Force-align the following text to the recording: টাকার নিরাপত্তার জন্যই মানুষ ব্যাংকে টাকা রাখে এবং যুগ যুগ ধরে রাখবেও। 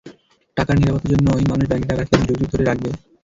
টাকার 0.57 0.75
নিরাপত্তার 0.77 1.11
জন্যই 1.13 1.45
মানুষ 1.45 1.65
ব্যাংকে 1.67 1.87
টাকা 1.87 1.99
রাখে 1.99 2.13
এবং 2.13 2.25
যুগ 2.29 2.37
যুগ 2.41 2.49
ধরে 2.53 2.65
রাখবেও। 2.65 2.93